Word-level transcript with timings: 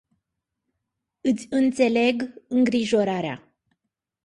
Iti 1.29 1.45
inteleg 1.59 2.17
ingrijorarea. 2.55 3.37